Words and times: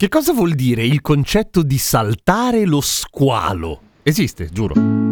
Che 0.00 0.06
cosa 0.06 0.32
vuol 0.32 0.54
dire 0.54 0.84
il 0.84 1.00
concetto 1.00 1.64
di 1.64 1.76
saltare 1.76 2.64
lo 2.64 2.80
squalo? 2.80 3.80
Esiste, 4.04 4.48
giuro. 4.48 5.07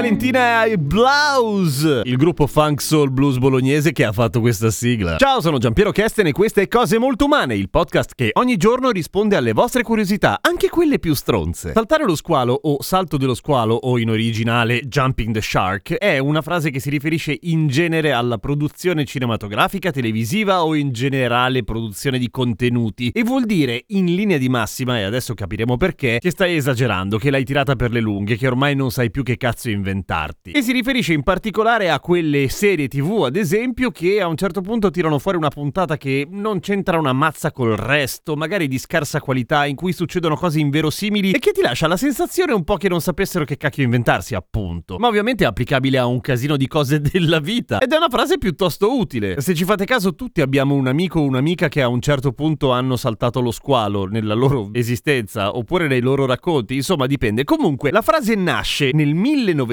Valentina 0.00 0.64
e 0.64 0.78
Blaus, 0.78 2.00
il 2.04 2.16
gruppo 2.16 2.46
funk 2.46 2.80
soul 2.80 3.10
blues 3.10 3.36
bolognese 3.36 3.92
che 3.92 4.06
ha 4.06 4.12
fatto 4.12 4.40
questa 4.40 4.70
sigla. 4.70 5.18
Ciao, 5.18 5.42
sono 5.42 5.58
Giampiero 5.58 5.90
Kesten 5.90 6.26
e 6.26 6.32
queste 6.32 6.62
è 6.62 6.68
Cose 6.68 6.96
Molto 6.96 7.26
Umane, 7.26 7.54
il 7.54 7.68
podcast 7.68 8.12
che 8.14 8.30
ogni 8.32 8.56
giorno 8.56 8.88
risponde 8.92 9.36
alle 9.36 9.52
vostre 9.52 9.82
curiosità, 9.82 10.38
anche 10.40 10.70
quelle 10.70 10.98
più 10.98 11.12
stronze. 11.12 11.72
Saltare 11.74 12.06
lo 12.06 12.14
squalo 12.14 12.58
o 12.62 12.80
salto 12.80 13.18
dello 13.18 13.34
squalo 13.34 13.74
o 13.74 13.98
in 13.98 14.08
originale 14.08 14.80
jumping 14.86 15.34
the 15.34 15.42
shark 15.42 15.92
è 15.92 16.16
una 16.16 16.40
frase 16.40 16.70
che 16.70 16.80
si 16.80 16.88
riferisce 16.88 17.36
in 17.38 17.66
genere 17.66 18.12
alla 18.12 18.38
produzione 18.38 19.04
cinematografica, 19.04 19.90
televisiva 19.90 20.64
o 20.64 20.74
in 20.74 20.92
generale 20.92 21.62
produzione 21.62 22.18
di 22.18 22.30
contenuti 22.30 23.10
e 23.10 23.22
vuol 23.22 23.44
dire 23.44 23.84
in 23.88 24.06
linea 24.06 24.38
di 24.38 24.48
massima, 24.48 24.98
e 24.98 25.02
adesso 25.02 25.34
capiremo 25.34 25.76
perché, 25.76 26.16
che 26.20 26.30
stai 26.30 26.56
esagerando, 26.56 27.18
che 27.18 27.30
l'hai 27.30 27.44
tirata 27.44 27.76
per 27.76 27.90
le 27.90 28.00
lunghe, 28.00 28.38
che 28.38 28.46
ormai 28.46 28.74
non 28.74 28.90
sai 28.90 29.10
più 29.10 29.22
che 29.22 29.36
cazzo 29.36 29.68
inventarti. 29.90 30.52
E 30.52 30.62
si 30.62 30.72
riferisce 30.72 31.12
in 31.12 31.22
particolare 31.22 31.90
a 31.90 32.00
quelle 32.00 32.48
serie 32.48 32.88
tv, 32.88 33.24
ad 33.24 33.36
esempio, 33.36 33.90
che 33.90 34.20
a 34.20 34.28
un 34.28 34.36
certo 34.36 34.60
punto 34.60 34.90
tirano 34.90 35.18
fuori 35.18 35.36
una 35.36 35.48
puntata 35.48 35.96
che 35.96 36.26
non 36.30 36.60
c'entra 36.60 36.98
una 36.98 37.12
mazza 37.12 37.50
col 37.50 37.76
resto, 37.76 38.36
magari 38.36 38.68
di 38.68 38.78
scarsa 38.78 39.20
qualità, 39.20 39.66
in 39.66 39.74
cui 39.74 39.92
succedono 39.92 40.36
cose 40.36 40.60
inverosimili 40.60 41.32
e 41.32 41.38
che 41.38 41.52
ti 41.52 41.60
lascia 41.60 41.88
la 41.88 41.96
sensazione 41.96 42.52
un 42.52 42.64
po' 42.64 42.76
che 42.76 42.88
non 42.88 43.00
sapessero 43.00 43.44
che 43.44 43.56
cacchio 43.56 43.84
inventarsi, 43.84 44.34
appunto. 44.34 44.96
Ma 44.98 45.08
ovviamente 45.08 45.44
è 45.44 45.46
applicabile 45.46 45.98
a 45.98 46.06
un 46.06 46.20
casino 46.20 46.56
di 46.56 46.68
cose 46.68 47.00
della 47.02 47.40
vita. 47.40 47.78
Ed 47.78 47.92
è 47.92 47.96
una 47.96 48.08
frase 48.08 48.38
piuttosto 48.38 48.96
utile. 48.96 49.40
Se 49.40 49.54
ci 49.54 49.64
fate 49.64 49.84
caso, 49.84 50.14
tutti 50.14 50.40
abbiamo 50.40 50.74
un 50.74 50.86
amico 50.86 51.20
o 51.20 51.24
un'amica 51.24 51.68
che 51.68 51.82
a 51.82 51.88
un 51.88 52.00
certo 52.00 52.32
punto 52.32 52.70
hanno 52.70 52.96
saltato 52.96 53.40
lo 53.40 53.50
squalo 53.50 54.06
nella 54.06 54.34
loro 54.34 54.70
esistenza 54.72 55.56
oppure 55.56 55.88
nei 55.88 56.00
loro 56.00 56.26
racconti, 56.26 56.76
insomma 56.76 57.06
dipende. 57.06 57.44
Comunque, 57.44 57.90
la 57.90 58.02
frase 58.02 58.34
nasce 58.34 58.90
nel 58.92 59.14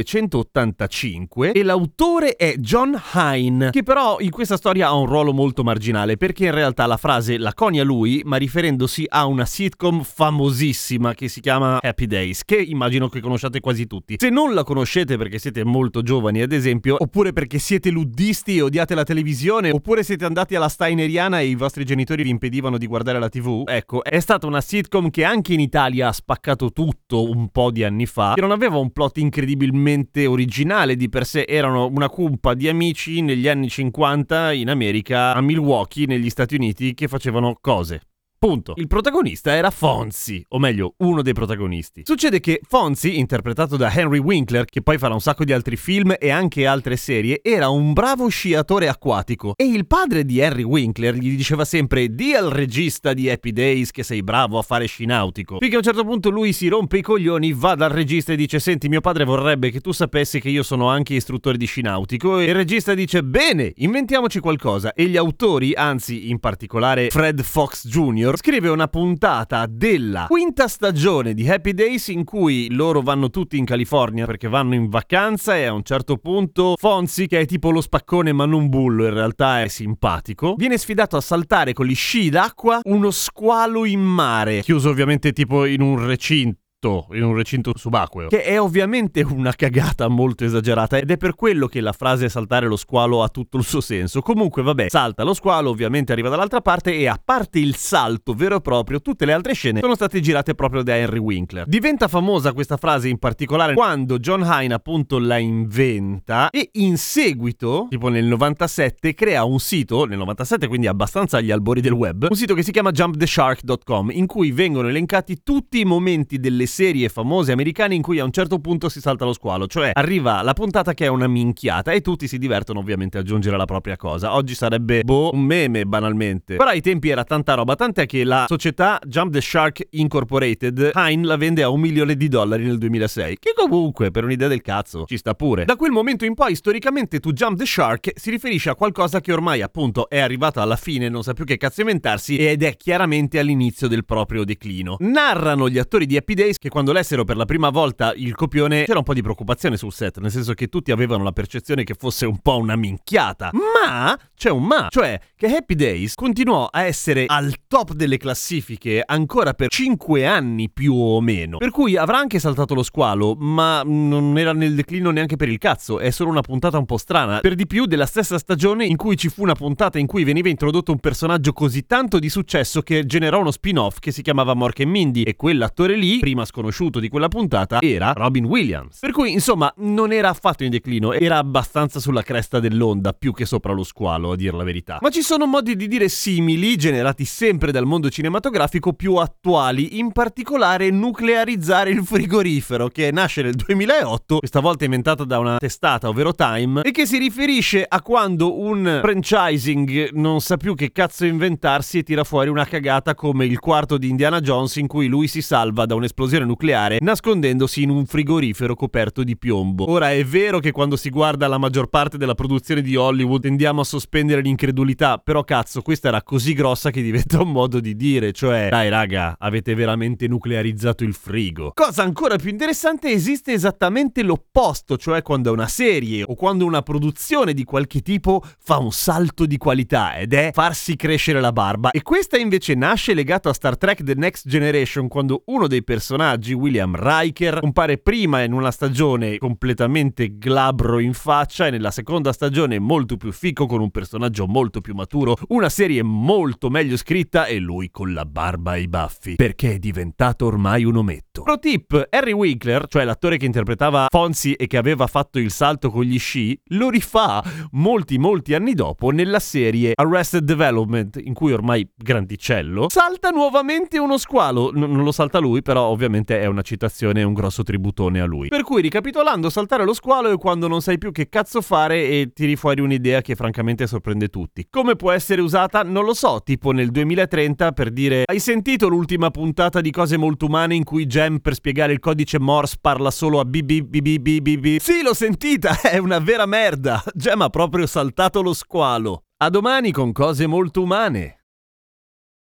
1985 0.07 1.51
e 1.51 1.63
l'autore 1.63 2.37
è 2.37 2.55
John 2.55 2.97
Hine, 3.13 3.71
che 3.71 3.83
però 3.83 4.17
in 4.19 4.29
questa 4.29 4.55
storia 4.55 4.87
ha 4.87 4.93
un 4.93 5.05
ruolo 5.05 5.33
molto 5.33 5.63
marginale 5.63 6.15
perché 6.15 6.45
in 6.45 6.51
realtà 6.51 6.85
la 6.85 6.95
frase 6.95 7.37
la 7.37 7.53
conia 7.53 7.83
lui, 7.83 8.21
ma 8.23 8.37
riferendosi 8.37 9.05
a 9.07 9.25
una 9.25 9.45
sitcom 9.45 10.03
famosissima 10.03 11.13
che 11.13 11.27
si 11.27 11.41
chiama 11.41 11.79
Happy 11.81 12.05
Days, 12.05 12.45
che 12.45 12.55
immagino 12.55 13.09
che 13.09 13.19
conosciate 13.19 13.59
quasi 13.59 13.85
tutti. 13.85 14.15
Se 14.17 14.29
non 14.29 14.53
la 14.53 14.63
conoscete 14.63 15.17
perché 15.17 15.39
siete 15.39 15.65
molto 15.65 16.01
giovani, 16.01 16.41
ad 16.41 16.53
esempio, 16.53 16.95
oppure 16.97 17.33
perché 17.33 17.59
siete 17.59 17.89
luddisti 17.89 18.57
e 18.57 18.61
odiate 18.61 18.95
la 18.95 19.03
televisione, 19.03 19.71
oppure 19.71 20.03
siete 20.03 20.23
andati 20.23 20.55
alla 20.55 20.69
Steineriana 20.69 21.41
e 21.41 21.47
i 21.47 21.55
vostri 21.55 21.83
genitori 21.83 22.23
vi 22.23 22.29
impedivano 22.29 22.77
di 22.77 22.87
guardare 22.87 23.19
la 23.19 23.27
TV, 23.27 23.63
ecco, 23.65 24.03
è 24.05 24.19
stata 24.21 24.47
una 24.47 24.61
sitcom 24.61 25.09
che 25.09 25.25
anche 25.25 25.53
in 25.53 25.59
Italia 25.59 26.07
ha 26.07 26.13
spaccato 26.13 26.71
tutto 26.71 27.29
un 27.29 27.49
po' 27.49 27.71
di 27.71 27.83
anni 27.83 28.05
fa, 28.05 28.33
che 28.35 28.41
non 28.41 28.51
aveva 28.51 28.77
un 28.77 28.91
plot 28.91 29.17
incredibilmente 29.17 29.96
originale 30.25 30.95
di 30.95 31.09
per 31.09 31.25
sé, 31.25 31.45
erano 31.47 31.87
una 31.87 32.09
cumpa 32.09 32.53
di 32.53 32.67
amici 32.67 33.21
negli 33.21 33.47
anni 33.47 33.69
50 33.69 34.51
in 34.53 34.69
America, 34.69 35.33
a 35.33 35.41
Milwaukee, 35.41 36.05
negli 36.05 36.29
Stati 36.29 36.55
Uniti, 36.55 36.93
che 36.93 37.07
facevano 37.07 37.57
cose. 37.59 38.01
Punto. 38.39 38.73
Il 38.75 38.85
protagonista 38.85 39.51
era 39.55 39.71
Fonzie, 39.71 40.45
o 40.49 40.59
meglio, 40.59 40.93
uno 40.97 41.23
dei 41.23 41.33
protagonisti. 41.33 42.03
Succede 42.05 42.39
che 42.39 42.61
Fonzie, 42.67 43.13
interpretato 43.13 43.77
da 43.77 43.91
Henry 43.91 44.19
Winkler, 44.19 44.65
che 44.65 44.83
poi 44.83 44.99
farà 44.99 45.15
un 45.15 45.21
sacco 45.21 45.43
di 45.43 45.53
altri 45.53 45.75
film 45.75 46.13
e 46.19 46.29
anche 46.29 46.67
altre 46.67 46.97
serie, 46.97 47.39
era 47.41 47.69
un 47.69 47.93
bravo 47.93 48.27
sciatore 48.27 48.89
acquatico 48.89 49.53
e 49.55 49.65
il 49.65 49.87
padre 49.87 50.23
di 50.23 50.37
Henry 50.37 50.61
Winkler 50.61 51.15
gli 51.15 51.35
diceva 51.35 51.65
sempre 51.65 52.13
di 52.13 52.35
al 52.35 52.51
regista 52.51 53.13
di 53.13 53.27
Happy 53.27 53.51
Days 53.51 53.89
che 53.89 54.03
sei 54.03 54.21
bravo 54.21 54.59
a 54.59 54.61
fare 54.61 54.85
sci 54.85 55.05
nautico. 55.05 55.57
Finché 55.59 55.73
a 55.73 55.79
un 55.79 55.83
certo 55.83 56.03
punto 56.03 56.29
lui 56.29 56.53
si 56.53 56.67
rompe 56.67 56.99
i 56.99 57.01
coglioni, 57.01 57.53
va 57.53 57.73
dal 57.73 57.89
regista 57.89 58.33
e 58.33 58.35
dice 58.35 58.59
senti 58.59 58.87
mio 58.87 59.01
padre 59.01 59.23
vorrebbe 59.23 59.71
che 59.71 59.81
tu 59.81 59.91
sapessi 59.91 60.39
che 60.39 60.49
io 60.49 60.61
sono 60.61 60.89
anche 60.89 61.15
istruttore 61.15 61.57
di 61.57 61.65
sci 61.65 61.81
nautico 61.81 62.37
e 62.37 62.43
il 62.45 62.53
regista 62.53 62.93
dice 62.93 63.23
bene, 63.23 63.73
inventiamoci 63.77 64.39
qualcosa 64.39 64.93
e 64.93 65.05
gli 65.05 65.17
autori, 65.17 65.73
anzi 65.73 66.29
in 66.29 66.37
particolare 66.37 67.09
Fred 67.09 67.41
Fox 67.41 67.87
Jr., 67.87 68.25
scrive 68.35 68.67
una 68.67 68.87
puntata 68.87 69.65
della 69.69 70.25
quinta 70.27 70.67
stagione 70.67 71.33
di 71.33 71.47
Happy 71.49 71.73
Days 71.73 72.09
in 72.09 72.25
cui 72.25 72.67
loro 72.71 73.01
vanno 73.01 73.29
tutti 73.29 73.57
in 73.57 73.63
California 73.63 74.25
perché 74.25 74.49
vanno 74.49 74.73
in 74.73 74.89
vacanza 74.89 75.55
e 75.55 75.65
a 75.65 75.71
un 75.71 75.83
certo 75.83 76.17
punto 76.17 76.75
Fonzie, 76.77 77.27
che 77.27 77.39
è 77.39 77.45
tipo 77.45 77.71
lo 77.71 77.79
spaccone 77.79 78.33
ma 78.33 78.45
non 78.45 78.67
bullo, 78.67 79.05
in 79.05 79.13
realtà 79.13 79.61
è 79.61 79.67
simpatico, 79.67 80.55
viene 80.57 80.77
sfidato 80.77 81.15
a 81.15 81.21
saltare 81.21 81.73
con 81.73 81.85
gli 81.85 81.95
sci 81.95 82.29
d'acqua 82.29 82.81
uno 82.83 83.11
squalo 83.11 83.85
in 83.85 84.01
mare, 84.01 84.61
chiuso 84.61 84.89
ovviamente 84.89 85.31
tipo 85.31 85.65
in 85.65 85.81
un 85.81 86.05
recinto 86.05 86.65
in 86.79 87.23
un 87.23 87.33
recinto 87.33 87.73
subacqueo, 87.75 88.27
che 88.27 88.43
è 88.43 88.61
ovviamente 88.61 89.23
una 89.23 89.51
cagata 89.53 90.07
molto 90.07 90.45
esagerata 90.45 90.97
ed 90.97 91.09
è 91.09 91.17
per 91.17 91.33
quello 91.33 91.65
che 91.65 91.81
la 91.81 91.91
frase 91.91 92.29
saltare 92.29 92.67
lo 92.67 92.75
squalo 92.75 93.23
ha 93.23 93.29
tutto 93.29 93.57
il 93.57 93.63
suo 93.63 93.81
senso. 93.81 94.21
Comunque, 94.21 94.61
vabbè, 94.61 94.89
salta 94.89 95.23
lo 95.23 95.33
squalo, 95.33 95.71
ovviamente 95.71 96.11
arriva 96.11 96.29
dall'altra 96.29 96.61
parte 96.61 96.93
e 96.95 97.07
a 97.07 97.19
parte 97.23 97.57
il 97.57 97.75
salto 97.75 98.35
vero 98.35 98.57
e 98.57 98.61
proprio, 98.61 99.01
tutte 99.01 99.25
le 99.25 99.33
altre 99.33 99.53
scene 99.53 99.79
sono 99.79 99.95
state 99.95 100.19
girate 100.19 100.53
proprio 100.53 100.83
da 100.83 100.95
Henry 100.95 101.17
Winkler. 101.17 101.65
Diventa 101.65 102.07
famosa 102.07 102.53
questa 102.53 102.77
frase 102.77 103.09
in 103.09 103.17
particolare 103.17 103.73
quando 103.73 104.19
John 104.19 104.47
Hine 104.47 104.73
appunto 104.75 105.17
la 105.17 105.39
inventa 105.39 106.51
e 106.51 106.69
in 106.73 106.97
seguito, 106.97 107.87
tipo 107.89 108.09
nel 108.09 108.25
97, 108.25 109.15
crea 109.15 109.43
un 109.45 109.59
sito, 109.59 110.05
nel 110.05 110.19
97 110.19 110.67
quindi 110.67 110.85
abbastanza 110.85 111.37
agli 111.37 111.49
albori 111.49 111.81
del 111.81 111.93
web, 111.93 112.27
un 112.29 112.35
sito 112.35 112.53
che 112.53 112.61
si 112.61 112.71
chiama 112.71 112.91
jumptheshark.com 112.91 114.11
in 114.11 114.27
cui 114.27 114.51
vengono 114.51 114.89
elencati 114.89 115.41
tutti 115.41 115.79
i 115.79 115.85
momenti 115.85 116.37
delle 116.39 116.65
serie 116.67 117.09
famose 117.09 117.51
americane 117.51 117.95
in 117.95 118.01
cui 118.01 118.19
a 118.19 118.23
un 118.23 118.31
certo 118.31 118.59
punto 118.59 118.89
si 118.89 119.01
salta 119.01 119.25
lo 119.25 119.33
squalo, 119.33 119.67
cioè 119.67 119.91
arriva 119.93 120.41
la 120.41 120.53
puntata 120.53 120.93
che 120.93 121.05
è 121.05 121.07
una 121.07 121.27
minchiata 121.27 121.91
e 121.91 122.01
tutti 122.01 122.27
si 122.27 122.37
divertono 122.37 122.79
ovviamente 122.79 123.17
a 123.17 123.21
aggiungere 123.21 123.57
la 123.57 123.65
propria 123.65 123.95
cosa. 123.95 124.35
Oggi 124.35 124.53
sarebbe 124.53 125.03
boh, 125.03 125.31
un 125.33 125.41
meme 125.41 125.85
banalmente. 125.85 126.55
Però 126.55 126.69
ai 126.69 126.81
tempi 126.81 127.09
era 127.09 127.23
tanta 127.23 127.53
roba, 127.55 127.75
tant'è 127.75 128.05
che 128.05 128.23
la 128.23 128.45
società 128.47 128.99
Jump 129.05 129.31
the 129.31 129.41
Shark 129.41 129.87
Incorporated 129.91 130.91
Hine 130.93 131.25
la 131.25 131.37
vende 131.37 131.63
a 131.63 131.69
un 131.69 131.79
milione 131.79 132.15
di 132.15 132.27
dollari 132.27 132.65
nel 132.65 132.77
2006, 132.77 133.37
che 133.39 133.53
comunque 133.55 134.11
per 134.11 134.23
un'idea 134.23 134.47
del 134.47 134.61
cazzo 134.61 135.05
ci 135.05 135.17
sta 135.17 135.33
pure. 135.33 135.65
Da 135.65 135.75
quel 135.75 135.91
momento 135.91 136.25
in 136.25 136.33
poi 136.33 136.55
storicamente 136.55 137.19
to 137.19 137.31
Jump 137.31 137.57
the 137.57 137.65
Shark 137.65 138.11
si 138.15 138.29
riferisce 138.29 138.69
a 138.69 138.75
qualcosa 138.75 139.21
che 139.21 139.31
ormai 139.31 139.61
appunto 139.61 140.09
è 140.09 140.19
arrivato 140.19 140.61
alla 140.61 140.75
fine, 140.75 141.09
non 141.09 141.23
sa 141.23 141.33
più 141.33 141.45
che 141.45 141.57
cazzo 141.57 141.81
inventarsi 141.81 142.37
ed 142.37 142.63
è 142.63 142.75
chiaramente 142.75 143.39
all'inizio 143.39 143.87
del 143.87 144.05
proprio 144.05 144.43
declino. 144.43 144.97
Narrano 144.99 145.69
gli 145.69 145.77
attori 145.77 146.05
di 146.05 146.17
Happy 146.17 146.33
Days 146.33 146.56
che 146.57 146.69
quando 146.69 146.91
lessero 146.91 147.23
per 147.23 147.37
la 147.37 147.45
prima 147.45 147.69
volta 147.69 148.13
il 148.15 148.35
copione 148.35 148.85
c'era 148.85 148.99
un 148.99 149.03
po' 149.03 149.13
di 149.13 149.21
preoccupazione 149.21 149.77
sul 149.77 149.93
set, 149.93 150.19
nel 150.19 150.31
senso 150.31 150.53
che 150.53 150.67
tutti 150.67 150.91
avevano 150.91 151.23
la 151.23 151.31
percezione 151.31 151.83
che 151.83 151.95
fosse 151.97 152.25
un 152.25 152.39
po' 152.39 152.57
una 152.57 152.75
minchiata. 152.75 153.51
Ma 153.53 154.17
c'è 154.35 154.49
un 154.49 154.63
ma, 154.63 154.87
cioè 154.89 155.19
che 155.35 155.47
Happy 155.47 155.75
Days 155.75 156.15
continuò 156.15 156.67
a 156.71 156.83
essere 156.83 157.25
al 157.27 157.53
top 157.67 157.93
delle 157.93 158.17
classifiche 158.17 159.03
ancora 159.05 159.53
per 159.53 159.69
5 159.69 160.25
anni 160.25 160.69
più 160.69 160.93
o 160.95 161.21
meno. 161.21 161.57
Per 161.57 161.69
cui 161.69 161.95
avrà 161.95 162.17
anche 162.17 162.39
saltato 162.39 162.73
lo 162.73 162.83
squalo, 162.83 163.35
ma 163.37 163.81
non 163.85 164.37
era 164.37 164.53
nel 164.53 164.75
declino 164.75 165.11
neanche 165.11 165.35
per 165.35 165.49
il 165.49 165.57
cazzo, 165.57 165.99
è 165.99 166.09
solo 166.09 166.29
una 166.29 166.41
puntata 166.41 166.77
un 166.77 166.85
po' 166.85 166.97
strana. 166.97 167.39
Per 167.39 167.55
di 167.55 167.67
più 167.67 167.85
della 167.85 168.05
stessa 168.05 168.37
stagione 168.37 168.85
in 168.85 168.97
cui 168.97 169.15
ci 169.17 169.29
fu 169.29 169.43
una 169.43 169.55
puntata 169.55 169.99
in 169.99 170.07
cui 170.07 170.23
veniva 170.23 170.49
introdotto 170.49 170.91
un 170.91 170.99
personaggio 170.99 171.53
così 171.53 171.85
tanto 171.85 172.19
di 172.19 172.29
successo 172.29 172.81
che 172.81 173.05
generò 173.05 173.39
uno 173.39 173.51
spin-off 173.51 173.99
che 173.99 174.11
si 174.11 174.21
chiamava 174.21 174.53
Mork 174.53 174.79
e 174.79 174.85
Mindy 174.85 175.23
e 175.23 175.35
quell'attore 175.35 175.95
lì, 175.95 176.19
prima 176.19 176.45
sconosciuto 176.47 176.99
di 176.99 177.09
quella 177.09 177.27
puntata 177.27 177.79
era 177.81 178.13
Robin 178.13 178.45
Williams. 178.45 178.99
Per 178.99 179.11
cui, 179.11 179.31
insomma, 179.31 179.71
non 179.77 180.11
era 180.11 180.29
affatto 180.29 180.63
in 180.63 180.71
declino, 180.71 181.13
era 181.13 181.37
abbastanza 181.37 181.99
sulla 181.99 182.23
cresta 182.23 182.59
dell'onda, 182.59 183.13
più 183.13 183.33
che 183.33 183.45
sopra 183.45 183.73
lo 183.73 183.83
squalo, 183.83 184.31
a 184.31 184.35
dir 184.35 184.53
la 184.53 184.63
verità. 184.63 184.97
Ma 185.01 185.09
ci 185.09 185.21
sono 185.21 185.45
modi 185.45 185.75
di 185.75 185.87
dire 185.87 186.09
simili, 186.09 186.75
generati 186.75 187.25
sempre 187.25 187.71
dal 187.71 187.85
mondo 187.85 188.09
cinematografico, 188.09 188.93
più 188.93 189.15
attuali, 189.15 189.99
in 189.99 190.11
particolare 190.11 190.89
nuclearizzare 190.89 191.91
il 191.91 192.03
frigorifero, 192.03 192.87
che 192.87 193.11
nasce 193.11 193.43
nel 193.43 193.53
2008, 193.53 194.39
questa 194.39 194.59
volta 194.59 194.85
inventata 194.85 195.23
da 195.23 195.39
una 195.39 195.57
testata, 195.57 196.07
ovvero 196.07 196.33
Time, 196.33 196.81
e 196.81 196.91
che 196.91 197.05
si 197.05 197.17
riferisce 197.17 197.85
a 197.87 198.01
quando 198.01 198.59
un 198.59 198.99
franchising 199.01 200.11
non 200.13 200.41
sa 200.41 200.57
più 200.57 200.73
che 200.75 200.91
cazzo 200.91 201.25
inventarsi 201.25 201.99
e 201.99 202.03
tira 202.03 202.23
fuori 202.23 202.49
una 202.49 202.65
cagata 202.65 203.15
come 203.15 203.45
il 203.45 203.59
quarto 203.59 203.97
di 203.97 204.09
Indiana 204.09 204.39
Jones 204.39 204.75
in 204.77 204.87
cui 204.87 205.07
lui 205.07 205.27
si 205.27 205.41
salva 205.41 205.85
da 205.85 205.95
un'esplosione 205.95 206.36
nucleare 206.45 206.97
nascondendosi 207.01 207.81
in 207.81 207.89
un 207.89 208.05
frigorifero 208.05 208.75
coperto 208.75 209.23
di 209.23 209.37
piombo. 209.37 209.89
Ora 209.89 210.11
è 210.11 210.23
vero 210.23 210.59
che 210.59 210.71
quando 210.71 210.95
si 210.95 211.09
guarda 211.09 211.47
la 211.47 211.57
maggior 211.57 211.87
parte 211.87 212.17
della 212.17 212.35
produzione 212.35 212.81
di 212.81 212.95
Hollywood 212.95 213.41
tendiamo 213.41 213.81
a 213.81 213.83
sospendere 213.83 214.41
l'incredulità, 214.41 215.17
però 215.17 215.43
cazzo, 215.43 215.81
questa 215.81 216.09
era 216.09 216.21
così 216.21 216.53
grossa 216.53 216.91
che 216.91 217.01
diventa 217.01 217.41
un 217.41 217.51
modo 217.51 217.79
di 217.79 217.95
dire, 217.95 218.31
cioè 218.31 218.69
dai 218.69 218.89
raga, 218.89 219.35
avete 219.39 219.73
veramente 219.73 220.27
nuclearizzato 220.27 221.03
il 221.03 221.13
frigo. 221.13 221.71
Cosa 221.73 222.03
ancora 222.03 222.35
più 222.35 222.49
interessante, 222.49 223.09
esiste 223.09 223.53
esattamente 223.53 224.23
l'opposto, 224.23 224.97
cioè 224.97 225.21
quando 225.21 225.51
una 225.51 225.67
serie 225.67 226.23
o 226.25 226.35
quando 226.35 226.65
una 226.65 226.81
produzione 226.81 227.53
di 227.53 227.63
qualche 227.63 228.01
tipo 228.01 228.43
fa 228.59 228.77
un 228.77 228.91
salto 228.91 229.45
di 229.45 229.57
qualità 229.57 230.17
ed 230.17 230.33
è 230.33 230.51
farsi 230.53 230.95
crescere 230.95 231.39
la 231.39 231.51
barba 231.51 231.91
e 231.91 232.01
questa 232.01 232.37
invece 232.37 232.75
nasce 232.75 233.13
legato 233.13 233.49
a 233.49 233.53
Star 233.53 233.77
Trek 233.77 234.03
The 234.03 234.13
Next 234.15 234.47
Generation 234.47 235.07
quando 235.07 235.43
uno 235.45 235.67
dei 235.67 235.83
personaggi, 235.83 236.26
William 236.35 236.95
Riker, 236.95 237.59
compare 237.59 237.97
prima 237.97 238.43
in 238.43 238.53
una 238.53 238.71
stagione 238.71 239.37
completamente 239.37 240.37
glabro 240.37 240.99
in 240.99 241.13
faccia 241.13 241.67
e 241.67 241.69
nella 241.69 241.91
seconda 241.91 242.33
stagione 242.33 242.79
molto 242.79 243.17
più 243.17 243.31
fico 243.31 243.65
con 243.65 243.81
un 243.81 243.91
personaggio 243.91 244.47
molto 244.47 244.81
più 244.81 244.93
maturo, 244.93 245.37
una 245.49 245.69
serie 245.69 246.03
molto 246.03 246.69
meglio 246.69 246.97
scritta 246.97 247.45
e 247.45 247.59
lui 247.59 247.89
con 247.89 248.13
la 248.13 248.25
barba 248.25 248.75
e 248.75 248.81
i 248.81 248.87
baffi 248.87 249.35
perché 249.35 249.73
è 249.73 249.77
diventato 249.77 250.45
ormai 250.45 250.83
un 250.83 250.97
ometto. 250.97 251.43
Pro 251.43 251.59
tip, 251.59 252.07
Harry 252.09 252.31
Winkler, 252.31 252.87
cioè 252.87 253.03
l'attore 253.03 253.37
che 253.37 253.45
interpretava 253.45 254.07
Fonzie 254.09 254.55
e 254.55 254.67
che 254.67 254.77
aveva 254.77 255.07
fatto 255.07 255.39
il 255.39 255.51
salto 255.51 255.89
con 255.89 256.03
gli 256.03 256.19
sci, 256.19 256.59
lo 256.71 256.89
rifà 256.89 257.43
molti 257.71 258.17
molti 258.17 258.53
anni 258.53 258.73
dopo 258.73 259.11
nella 259.11 259.39
serie 259.39 259.91
Arrested 259.95 260.43
Development 260.43 261.19
in 261.23 261.33
cui 261.33 261.53
ormai 261.53 261.87
grandicello 261.95 262.87
salta 262.89 263.29
nuovamente 263.29 263.97
uno 263.97 264.17
squalo, 264.17 264.71
N- 264.73 264.79
non 264.79 265.03
lo 265.03 265.11
salta 265.11 265.39
lui 265.39 265.61
però 265.61 265.83
ovviamente 265.83 266.16
è 266.25 266.45
una 266.45 266.61
citazione 266.61 267.21
e 267.21 267.23
un 267.23 267.33
grosso 267.33 267.63
tributone 267.63 268.21
a 268.21 268.25
lui. 268.25 268.47
Per 268.47 268.63
cui 268.63 268.81
ricapitolando 268.81 269.49
saltare 269.49 269.83
lo 269.83 269.93
squalo 269.93 270.31
è 270.31 270.37
quando 270.37 270.67
non 270.67 270.81
sai 270.81 270.97
più 270.97 271.11
che 271.11 271.29
cazzo 271.29 271.61
fare 271.61 272.07
e 272.07 272.31
tiri 272.33 272.55
fuori 272.55 272.81
un'idea 272.81 273.21
che 273.21 273.35
francamente 273.35 273.87
sorprende 273.87 274.29
tutti. 274.29 274.67
Come 274.69 274.95
può 274.95 275.11
essere 275.11 275.41
usata 275.41 275.83
non 275.83 276.05
lo 276.05 276.13
so, 276.13 276.41
tipo 276.43 276.71
nel 276.71 276.89
2030 276.89 277.71
per 277.71 277.91
dire 277.91 278.23
hai 278.25 278.39
sentito 278.39 278.87
l'ultima 278.87 279.29
puntata 279.31 279.81
di 279.81 279.91
cose 279.91 280.17
molto 280.17 280.45
umane 280.45 280.75
in 280.75 280.83
cui 280.83 281.05
Jem 281.05 281.39
per 281.39 281.53
spiegare 281.53 281.93
il 281.93 281.99
codice 281.99 282.39
Morse 282.39 282.77
parla 282.79 283.11
solo 283.11 283.39
a 283.39 283.45
BBBBBB? 283.45 284.77
Sì, 284.77 285.01
l'ho 285.01 285.13
sentita, 285.13 285.81
è 285.81 285.97
una 285.97 286.19
vera 286.19 286.45
merda. 286.45 287.03
Jem 287.13 287.41
ha 287.41 287.49
proprio 287.49 287.85
saltato 287.85 288.41
lo 288.41 288.53
squalo. 288.53 289.23
A 289.37 289.49
domani 289.49 289.91
con 289.91 290.11
cose 290.11 290.47
molto 290.47 290.81
umane. 290.81 291.37